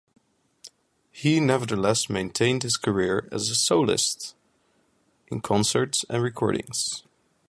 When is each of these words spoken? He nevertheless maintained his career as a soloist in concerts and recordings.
He 1.11 1.39
nevertheless 1.39 2.09
maintained 2.09 2.63
his 2.63 2.75
career 2.75 3.29
as 3.31 3.51
a 3.51 3.55
soloist 3.55 4.33
in 5.27 5.41
concerts 5.41 6.05
and 6.09 6.23
recordings. 6.23 7.03